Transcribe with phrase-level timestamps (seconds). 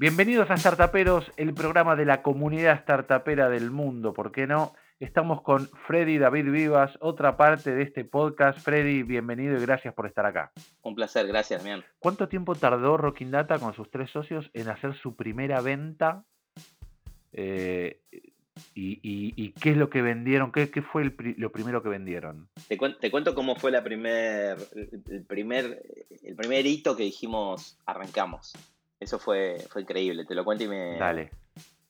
[0.00, 4.72] Bienvenidos a Startuperos, el programa de la comunidad startupera del mundo, ¿por qué no?
[4.98, 8.58] Estamos con Freddy David Vivas, otra parte de este podcast.
[8.60, 10.52] Freddy, bienvenido y gracias por estar acá.
[10.80, 11.84] Un placer, gracias, Mian.
[11.98, 16.24] ¿Cuánto tiempo tardó Rocking Data con sus tres socios en hacer su primera venta?
[17.34, 18.00] Eh,
[18.74, 20.50] y, qué es lo que vendieron?
[20.50, 22.48] ¿Qué, fue lo primero que vendieron?
[22.68, 22.78] Te,
[23.10, 24.56] cuento cómo fue la primer,
[25.10, 25.82] el, primer,
[26.22, 28.54] el primer hito que dijimos arrancamos.
[29.00, 30.98] Eso fue, fue increíble, te lo cuento y me...
[30.98, 31.30] Dale.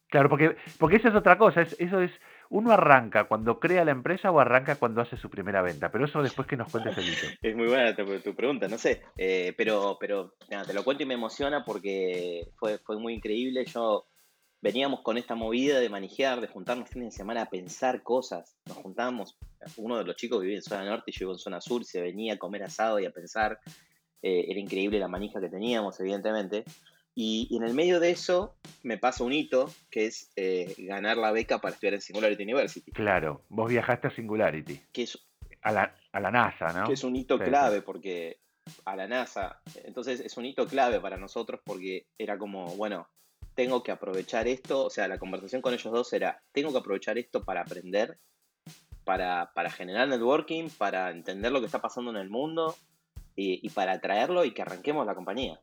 [0.09, 2.11] Claro, porque, porque eso es otra cosa, eso es
[2.51, 6.21] uno arranca cuando crea la empresa o arranca cuando hace su primera venta, pero eso
[6.21, 7.27] después que nos cuentes el hito.
[7.43, 10.35] Es muy buena tu, pregunta, no sé, eh, pero, pero
[10.67, 13.65] te lo cuento y me emociona porque fue, fue muy increíble.
[13.67, 14.07] Yo
[14.61, 18.57] veníamos con esta movida de manejar, de juntarnos fines de semana a pensar cosas.
[18.67, 19.39] Nos juntábamos,
[19.77, 22.35] uno de los chicos vivía en zona norte y yo en zona sur, se venía
[22.35, 23.61] a comer asado y a pensar.
[24.23, 26.65] Eh, era increíble la manija que teníamos, evidentemente.
[27.15, 31.33] Y, en el medio de eso me pasa un hito, que es eh, ganar la
[31.33, 32.93] beca para estudiar en Singularity University.
[32.93, 34.81] Claro, vos viajaste a Singularity.
[34.93, 35.19] Que es,
[35.63, 36.87] a, la, a la NASA, ¿no?
[36.87, 38.41] Que es un hito clave porque
[38.85, 43.09] a la NASA, entonces es un hito clave para nosotros porque era como, bueno,
[43.55, 47.19] tengo que aprovechar esto, o sea, la conversación con ellos dos era, tengo que aprovechar
[47.19, 48.19] esto para aprender,
[49.05, 52.77] para, para generar networking, para entender lo que está pasando en el mundo
[53.37, 55.59] y, para atraerlo y que arranquemos la compañía.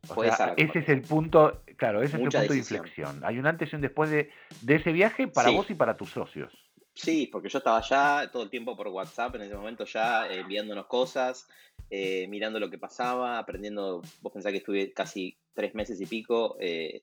[0.58, 3.22] ese es el punto, claro, ese es el punto de inflexión.
[3.24, 4.30] Hay un antes y un después de,
[4.68, 6.52] ese viaje para vos y para tus socios.
[6.94, 10.40] Sí, porque yo estaba ya todo el tiempo por WhatsApp en ese momento ya eh,
[10.40, 11.48] enviándonos cosas,
[11.92, 14.02] eh, mirando lo que pasaba, aprendiendo.
[14.22, 17.00] Vos pensás que estuve casi tres meses y pico eh,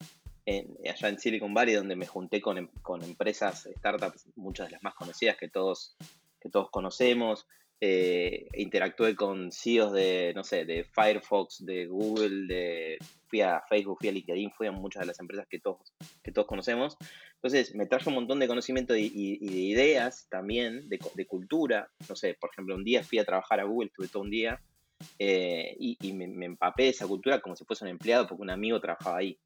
[0.47, 4.83] allá en Silicon Valley, donde me junté con, em, con, empresas, startups, muchas de las
[4.83, 5.97] más conocidas que todos,
[6.41, 7.47] que todos conocemos
[7.81, 13.99] eh, interactué con CEOs de, no sé, de Firefox, de Google, de, fui a Facebook,
[13.99, 16.97] fui a LinkedIn, fui a muchas de las empresas que todos, que todos conocemos.
[17.35, 21.91] Entonces me trajo un montón de conocimiento y, de ideas también, de, de, cultura.
[22.09, 24.61] No sé, por ejemplo, un día fui a trabajar a Google, estuve todo un día
[25.19, 28.81] eh, y, me, empapé de esa cultura como si fuese un empleado porque un amigo
[28.81, 29.39] trabajaba ahí.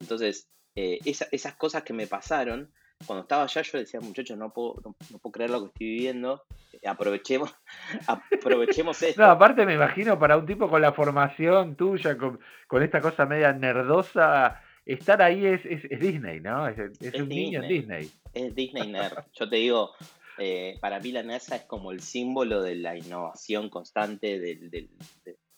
[0.00, 2.72] Entonces, eh, esas cosas que me pasaron
[3.06, 6.44] cuando estaba allá yo decía, muchachos, no puedo, no, puedo creer lo que estoy viviendo,
[6.72, 7.54] eh, aprovechemos,
[8.06, 9.20] aprovechemos esto.
[9.20, 12.38] No, aparte me imagino para un tipo con la formación tuya, con,
[12.82, 16.66] esta cosa media nerdosa, estar ahí es, es, Disney, ¿no?
[16.68, 16.78] Es,
[17.20, 18.10] un niño en Disney.
[18.32, 19.24] Es Disney nerd.
[19.32, 19.92] Yo te digo,
[20.38, 24.90] eh, para mí la NASA es como el símbolo de la innovación constante, del, del,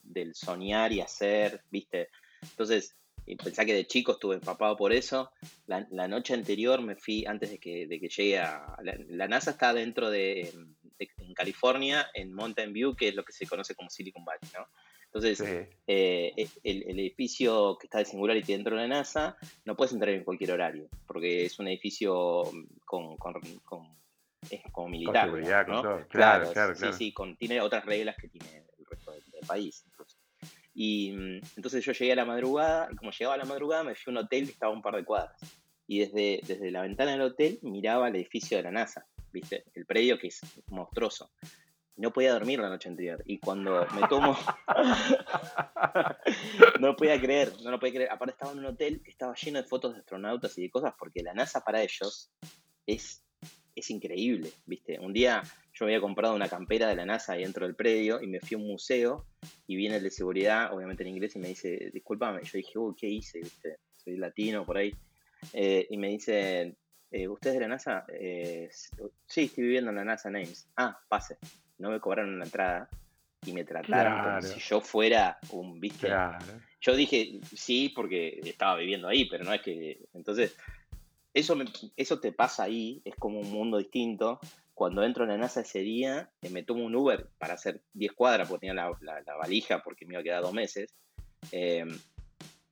[0.02, 2.08] del soñar y hacer, ¿viste?
[2.42, 2.96] Entonces,
[3.26, 5.32] y pensá que de chico estuve empapado por eso.
[5.66, 8.76] La, noche anterior me fui, antes de que, de que llegue a...
[9.09, 10.53] La, NASA está dentro de,
[10.98, 14.66] en California, en Mountain View, que es lo que se conoce como Silicon Valley, ¿no?
[15.06, 15.41] Entonces,
[15.86, 20.12] eh, e, el, edificio que está de Singularity dentro de la NASA, no puedes entrar
[20.12, 22.42] en cualquier horario, porque es un edificio
[22.84, 23.41] con, con,
[24.50, 25.28] es como militar.
[25.69, 26.06] ¿no?
[26.09, 29.86] claro, claro, Sí, sí, tiene otras reglas que tiene el resto del, país.
[30.78, 33.94] Y mm, entonces yo llegué a la madrugada, y como llegaba a la madrugada me
[33.94, 35.41] fui a un hotel que estaba a un par de cuadras.
[35.87, 39.65] Y desde, desde la ventana del hotel miraba el edificio de la NASA, ¿viste?
[39.75, 41.31] El predio que es monstruoso.
[41.97, 43.22] No podía dormir la noche anterior.
[43.25, 44.36] Y cuando me tomo.
[46.81, 48.10] no podía creer, no lo podía creer.
[48.10, 50.92] Aparte estaba en un hotel que estaba lleno de fotos de astronautas y de cosas,
[50.98, 52.31] porque la NASA para ellos
[52.86, 53.25] es,
[53.75, 55.00] es increíble, ¿viste?
[55.00, 55.42] Un día
[55.78, 58.54] yo había comprado una campera de la NASA ahí dentro del predio y me fui
[58.54, 59.26] a un museo
[59.66, 62.42] y viene el de seguridad, obviamente en inglés, y me dice, discúlpame.
[62.44, 63.42] yo dije, uy, ¿qué hice?
[63.94, 64.94] Soy latino por ahí.
[65.53, 66.75] Eh, y me dice,
[67.10, 68.06] eh, ¿usted es de la NASA?
[68.09, 68.70] Eh,
[69.26, 70.66] sí, estoy viviendo en la NASA Names.
[70.76, 71.36] Ah, pase.
[71.76, 72.88] No me cobraron la entrada
[73.44, 76.09] y me trataron como si yo fuera un, ¿viste?
[76.81, 80.06] Yo dije, sí, porque estaba viviendo ahí, pero no es que...
[80.15, 80.56] Entonces,
[81.34, 81.54] eso,
[81.98, 84.41] eso te pasa ahí, es como un mundo distinto
[84.76, 88.12] cuando entro en la NASA ese día, eh, me tomo un Uber para hacer 10
[88.12, 90.94] cuadras, porque tenía la, valija, porque me iba a quedar dos meses.
[91.50, 91.88] Em,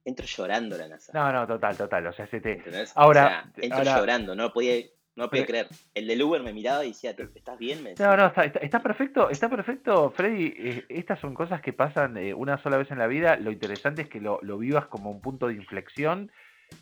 [0.05, 1.13] entro llorando a la NASA.
[1.15, 2.07] No, no, total, total.
[2.09, 2.63] O sea, se te...
[2.95, 4.85] Ahora, entro llorando, no lo podía,
[5.17, 5.69] no podía creer.
[5.95, 7.83] El del Uber me miraba y decía, ¿estás bien?
[7.99, 10.53] No, no, está, perfecto, está perfecto, Freddy.
[10.59, 13.37] Eh, estas son cosas que pasan eh, una sola vez en la vida.
[13.37, 16.31] Lo interesante es que lo, lo vivas como un punto de inflexión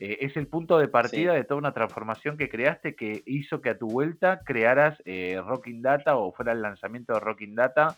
[0.00, 3.70] eh, es el punto de partida de toda una transformación que creaste que hizo que
[3.70, 7.96] a tu vuelta crearas eh, Rocking Data o fuera el lanzamiento de Rocking Data.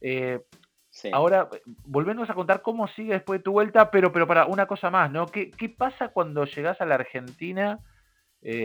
[0.00, 0.40] Eh,
[1.12, 1.48] ahora,
[1.84, 5.10] volvemos a contar cómo sigue después de tu vuelta, pero, pero para una cosa más,
[5.10, 5.26] ¿no?
[5.26, 7.78] ¿Qué, qué pasa cuando llegas a la Argentina,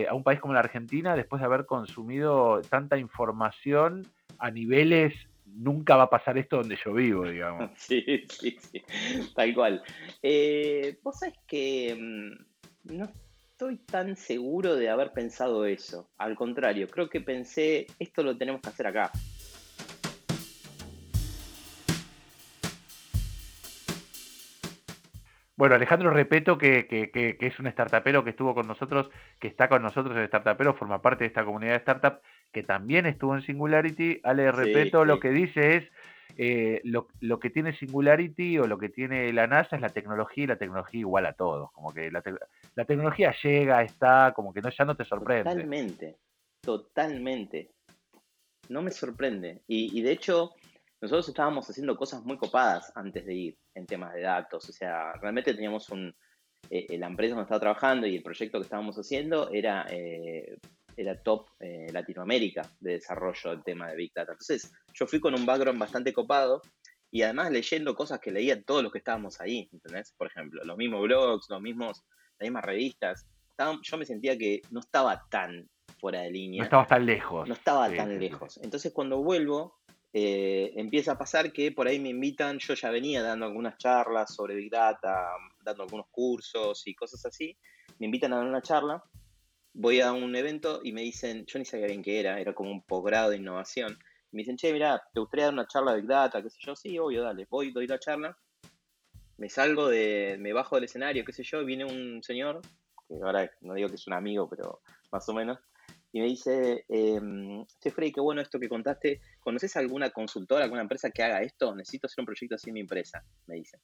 [0.08, 4.06] a un país como la Argentina, después de haber consumido tanta información
[4.38, 5.14] a niveles
[5.56, 7.70] nunca va a pasar esto donde yo vivo, digamos.
[7.76, 8.82] Sí, sí, sí,
[9.34, 9.82] tal cual.
[10.22, 12.44] Eh, vos sabés que mm,
[12.90, 13.08] no
[13.50, 16.10] estoy tan seguro de haber pensado eso.
[16.18, 19.10] Al contrario, creo que pensé, esto lo tenemos que hacer acá.
[25.58, 29.08] Bueno, Alejandro Repeto, que, que, es un startupero que estuvo con nosotros,
[29.40, 32.20] que está con nosotros en Startupero, forma parte de esta comunidad de startup,
[32.52, 34.20] que también estuvo en Singularity.
[34.22, 35.84] Ale Repeto lo que dice es,
[36.38, 40.44] eh, lo, lo, que tiene Singularity o lo que tiene la NASA es la tecnología
[40.44, 41.72] y la tecnología igual a todos.
[41.72, 42.22] Como que la,
[42.84, 45.50] tecnología llega, está, como que no, ya no te sorprende.
[45.50, 46.16] Totalmente,
[46.60, 47.70] totalmente.
[48.68, 49.62] No me sorprende.
[49.66, 50.52] Y, de hecho,
[51.00, 54.68] nosotros estábamos haciendo cosas muy copadas antes de ir en temas de datos.
[54.68, 56.14] O sea, realmente teníamos un.
[56.68, 59.86] Eh, eh, la empresa donde estaba trabajando y el proyecto que estábamos haciendo era,
[60.96, 61.48] era top
[61.92, 64.32] Latinoamérica de desarrollo del tema de Big Data.
[64.32, 66.62] Entonces, yo fui con un background bastante copado
[67.10, 70.12] y además leyendo cosas que leían todos los que estábamos ahí, ¿entendés?
[70.16, 72.04] Por ejemplo, los mismos blogs, los mismos,
[72.38, 73.26] las mismas revistas.
[73.82, 76.58] yo me sentía que no estaba tan fuera de línea.
[76.58, 77.48] No estaba tan lejos.
[77.48, 78.58] No estaba tan lejos.
[78.62, 79.78] Entonces, cuando vuelvo,
[80.12, 84.34] eh, empieza a pasar que por ahí me invitan, yo ya venía dando algunas charlas
[84.34, 85.30] sobre Big Data,
[85.64, 87.56] dando algunos cursos y cosas así,
[87.98, 89.02] me invitan a dar una charla,
[89.78, 92.70] voy a un evento y me dicen, yo ni sabía bien qué era, era como
[92.70, 93.98] un posgrado de innovación,
[94.32, 96.42] me dicen, che, mira, ¿te gustaría dar una charla de Big Data?
[96.42, 96.74] ¿Qué sé yo?
[96.74, 98.36] Sí, obvio, dale, voy, doy la charla,
[99.36, 102.62] me salgo de, me bajo del escenario, qué sé yo, viene un señor,
[103.06, 104.80] que ahora no digo que es un amigo, pero
[105.12, 105.58] más o menos,
[106.12, 107.20] y me dice, eh,
[107.78, 109.20] che, Frey, qué bueno esto que contaste.
[109.40, 111.74] ¿Conoces alguna consultora, alguna empresa que haga esto?
[111.74, 113.80] Necesito hacer un proyecto así en mi empresa, me dice.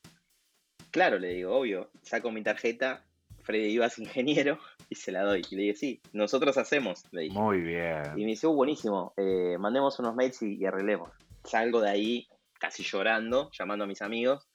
[0.90, 3.04] Claro, le digo, obvio, saco mi tarjeta,
[3.42, 4.58] Freddy Ibas ingeniero,
[4.88, 5.42] y se la doy.
[5.50, 7.38] Y le digo, sí, nosotros hacemos, le dije.
[7.38, 8.02] Muy bien.
[8.16, 11.10] Y me dice, uh, buenísimo, eh, mandemos unos mails y, arreglemos.
[11.44, 12.28] Salgo de ahí
[12.58, 14.48] casi llorando, llamando a mis amigos,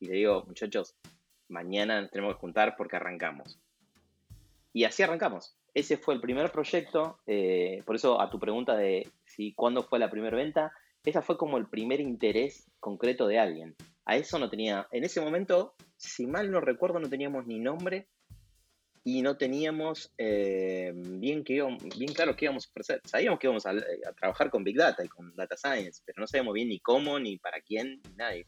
[0.00, 0.96] y le digo, muchachos,
[1.48, 3.58] mañana nos tenemos que juntar porque arrancamos.
[4.72, 9.08] Y así arrancamos ese fue el primer proyecto, eh, por eso a tu pregunta de
[9.24, 10.72] si cuándo fue la primera venta,
[11.04, 13.74] esa fue como el primer interés concreto de alguien.
[14.04, 18.08] A eso no tenía, en ese momento, si mal no recuerdo, no teníamos ni nombre
[19.04, 21.62] y no teníamos eh, bien, que
[21.96, 23.00] bien claro qué íbamos a ofrecer.
[23.04, 26.26] Sabíamos que íbamos a, a, trabajar con Big Data y con Data Science, pero no
[26.26, 28.46] sabíamos bien ni cómo, ni para quién, ni nadie.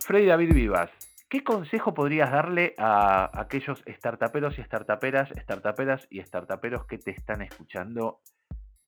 [0.00, 0.90] Freddy David Vivas,
[1.30, 7.40] ¿qué consejo podrías darle a aquellos startuperos y startuperas, startuperas y startuperos que te están
[7.40, 8.20] escuchando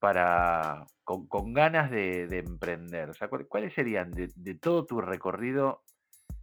[0.05, 3.11] para con, ganas de, emprender?
[3.49, 5.83] ¿cuáles serían de, todo tu recorrido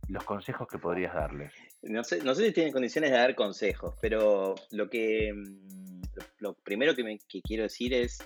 [0.07, 1.53] los consejos que podrías darles?
[1.83, 6.01] No sé, no sé si tienen condiciones de dar consejos, pero lo que mm,
[6.39, 8.17] lo, primero que, me, quiero decir es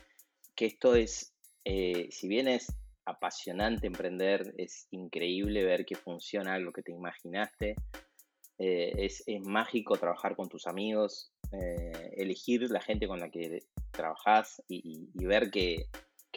[0.55, 1.33] que esto es,
[1.65, 2.73] eh, si bien es
[3.03, 7.75] apasionante emprender, es increíble ver que funciona algo que te imaginaste,
[8.57, 14.61] eh, es, mágico trabajar con tus amigos, eh, elegir la gente con la que trabajas
[14.67, 15.87] y, ver que,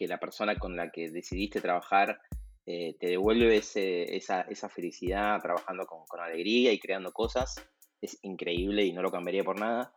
[0.01, 2.21] la persona con la que decidiste trabajar
[2.67, 7.57] eh, te devuelve esa, felicidad trabajando con, con, alegría y creando cosas,
[8.01, 9.93] es increíble y no lo cambiaría por nada.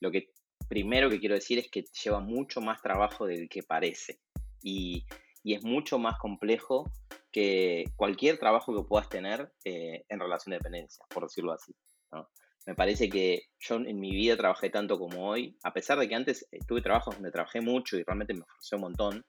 [0.00, 0.30] Lo que
[0.68, 4.20] primero que quiero decir es que lleva mucho más trabajo del que parece.
[4.62, 5.04] Y,
[5.42, 6.90] y es mucho más complejo
[7.32, 11.74] que cualquier trabajo que puedas tener eh, en relación de dependencia, por decirlo así.
[12.64, 16.14] Me parece que yo en mi vida trabajé tanto como hoy, a pesar de que
[16.14, 19.26] antes tuve trabajos donde trabajé mucho y realmente me esforcé un montón,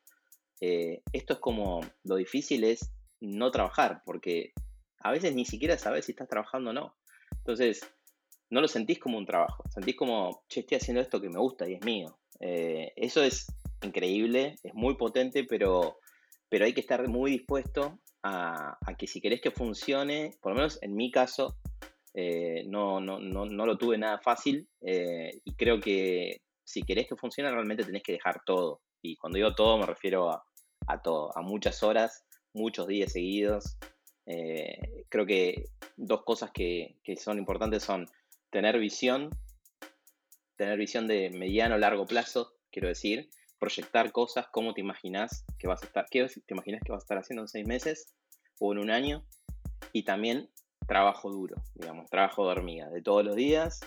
[0.61, 2.91] eh, esto es como lo difícil es
[3.21, 4.53] no trabajar, porque
[4.99, 6.95] a veces ni siquiera sabes si estás trabajando o no.
[7.37, 7.81] Entonces,
[8.51, 11.67] no lo sentís como un trabajo, sentís como, che, estoy haciendo esto que me gusta
[11.67, 12.19] y es mío.
[12.39, 13.47] Eh, eso es
[13.81, 15.97] increíble, es muy potente, pero
[16.53, 20.77] pero hay que estar muy dispuesto a, que si querés que funcione, por lo menos
[20.83, 21.57] en mi caso,
[22.13, 27.07] eh, no, no, no, no, lo tuve nada fácil eh, y creo que si querés
[27.07, 28.83] que funcione realmente tenés que dejar todo.
[29.01, 33.79] Y cuando digo todo me refiero a, todo, a muchas horas, muchos días seguidos.
[34.27, 35.65] Eh, creo que
[35.97, 38.05] dos cosas que, que son importantes son
[38.51, 39.31] tener visión,
[40.55, 43.31] tener visión de mediano largo plazo, quiero decir,
[43.63, 47.05] proyectar cosas, cómo te imaginas que vas a estar, qué te imaginas que vas a
[47.05, 48.13] estar haciendo en seis meses
[48.59, 49.25] o en un año,
[49.93, 50.49] y también
[50.85, 53.79] trabajo duro, digamos, trabajo de hormiga, de todos los días.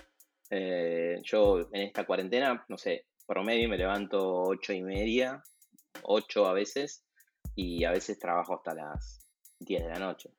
[0.49, 5.43] Eh, yo en esta cuarentena, no sé, promedio me levanto ocho y media,
[6.05, 7.05] ocho a veces,
[7.55, 9.29] y a veces trabajo hasta las
[9.59, 10.31] 10 de la noche.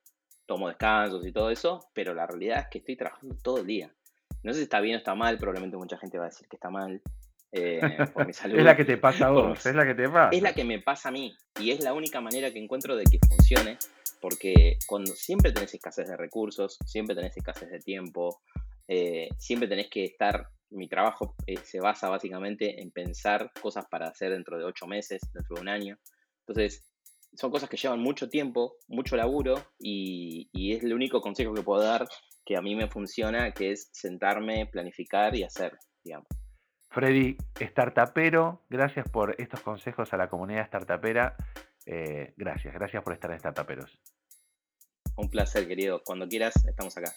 [0.47, 3.93] Tomo descansos y todo eso, pero la realidad es que estoy trabajando todo el día.
[4.41, 6.55] No sé si está bien o está mal, probablemente mucha gente va a decir que
[6.55, 7.03] está mal,
[7.51, 7.79] eh,
[8.29, 10.29] es la que te pasa a vos, es la que te pasa.
[10.31, 13.05] Es la que me pasa a mí y es la única manera que encuentro de
[13.05, 13.77] que funcione
[14.21, 18.41] porque cuando siempre tenés escasez de recursos, siempre tenés escasez de tiempo,
[18.87, 24.07] eh, siempre tenés que estar, mi trabajo eh, se basa básicamente en pensar cosas para
[24.07, 25.97] hacer dentro de ocho meses, dentro de un año.
[26.45, 26.83] Entonces,
[27.35, 31.61] son cosas que llevan mucho tiempo, mucho laburo y, y es el único consejo que
[31.61, 32.07] puedo dar
[32.45, 36.27] que a mí me funciona, que es sentarme, planificar y hacer, digamos.
[36.97, 41.35] Freddy, startupero, gracias por estos consejos a la comunidad startupera.
[41.85, 43.99] Eh, gracias, gracias por estar en Startuperos.
[45.15, 46.01] Un placer, querido.
[46.03, 47.13] Cuando quieras, estamos acá.